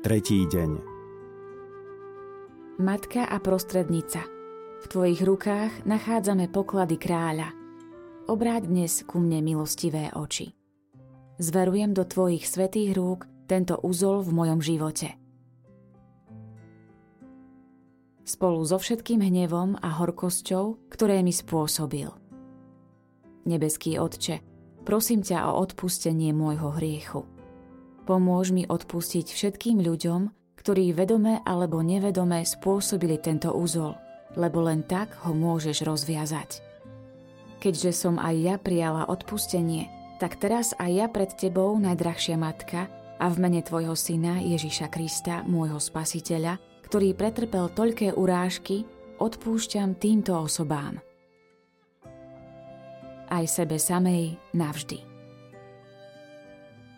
[0.00, 0.80] Tretí deň.
[2.80, 4.24] Matka a prostrednica.
[4.80, 7.52] V tvojich rukách nachádzame poklady kráľa.
[8.24, 10.56] Obráť dnes ku mne milostivé oči.
[11.36, 15.20] Zverujem do tvojich svetých rúk tento úzol v mojom živote.
[18.24, 22.08] Spolu so všetkým hnevom a horkosťou, ktoré mi spôsobil.
[23.44, 24.40] Nebeský Otče,
[24.88, 27.28] prosím ťa o odpustenie môjho hriechu.
[28.10, 33.94] Pomôž mi odpustiť všetkým ľuďom, ktorí vedome alebo nevedome spôsobili tento úzol,
[34.34, 36.58] lebo len tak ho môžeš rozviazať.
[37.62, 39.86] Keďže som aj ja prijala odpustenie,
[40.18, 42.90] tak teraz aj ja pred tebou, najdrahšia matka,
[43.22, 46.58] a v mene tvojho syna Ježiša Krista, môjho spasiteľa,
[46.90, 48.90] ktorý pretrpel toľké urážky,
[49.22, 50.98] odpúšťam týmto osobám.
[53.30, 55.09] Aj sebe samej navždy.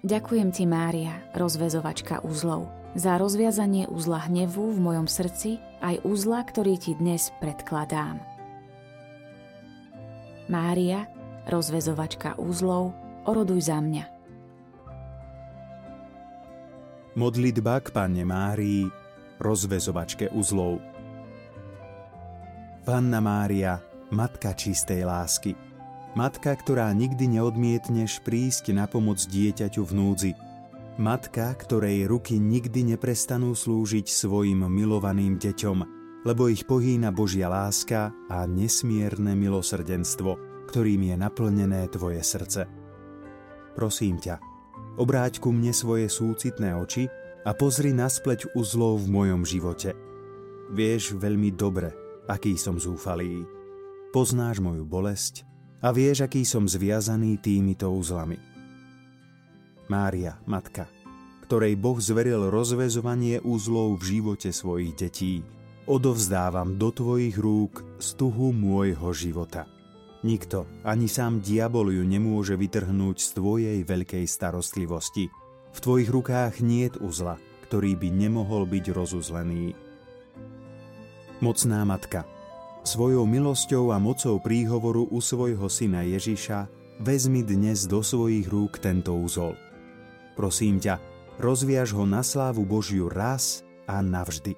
[0.00, 6.80] Ďakujem ti, Mária, rozvezovačka úzlov, za rozviazanie uzla hnevu v mojom srdci aj uzla, ktorý
[6.80, 8.16] ti dnes predkladám.
[10.48, 11.04] Mária,
[11.44, 12.96] rozvezovačka úzlov,
[13.28, 14.04] oroduj za mňa.
[17.20, 18.88] Modlitba k Panne Márii,
[19.36, 20.80] rozvezovačke uzlov.
[22.88, 25.69] Panna Mária, Matka čistej lásky.
[26.18, 30.32] Matka, ktorá nikdy neodmietneš prísť na pomoc dieťaťu v núdzi–
[31.00, 35.78] Matka, ktorej ruky nikdy neprestanú slúžiť svojim milovaným deťom,
[36.28, 40.36] lebo ich pohýna Božia láska a nesmierne milosrdenstvo,
[40.68, 42.68] ktorým je naplnené tvoje srdce.
[43.72, 44.44] Prosím ťa,
[45.00, 47.08] obráť ku mne svoje súcitné oči
[47.48, 49.96] a pozri na spleť uzlov v mojom živote.
[50.68, 51.96] Vieš veľmi dobre,
[52.28, 53.48] aký som zúfalý.
[54.12, 55.49] Poznáš moju bolesť
[55.80, 58.36] a vieš, aký som zviazaný týmito uzlami.
[59.88, 60.86] Mária, matka,
[61.48, 65.42] ktorej Boh zveril rozvezovanie úzlov v živote svojich detí,
[65.90, 69.66] odovzdávam do tvojich rúk stuhu môjho života.
[70.20, 75.32] Nikto, ani sám diabol ju nemôže vytrhnúť z tvojej veľkej starostlivosti.
[75.72, 79.72] V tvojich rukách niet uzla, ktorý by nemohol byť rozuzlený.
[81.40, 82.28] Mocná matka,
[82.84, 86.68] svojou milosťou a mocou príhovoru u svojho syna Ježiša
[87.00, 89.56] vezmi dnes do svojich rúk tento úzol–
[90.40, 90.96] Prosím ťa,
[91.36, 94.56] rozviaž ho na slávu Božiu raz a navždy.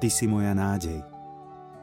[0.00, 1.04] Ty si moja nádej.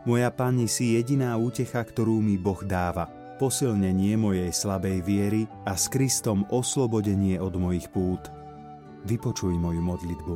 [0.10, 3.06] Moja Pani si jediná útecha, ktorú mi Boh dáva,
[3.38, 8.26] posilnenie mojej slabej viery a s Kristom oslobodenie od mojich pút.
[9.06, 10.34] Vypočuj moju modlitbu.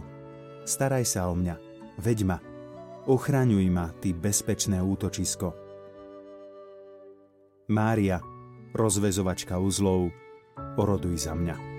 [0.69, 1.57] Staraj sa o mňa,
[2.05, 2.37] veď ma,
[3.07, 5.55] ochraňuj ma, ty bezpečné útočisko.
[7.69, 8.19] Mária,
[8.73, 10.09] rozvezovačka uzlov,
[10.75, 11.78] oroduj za mňa.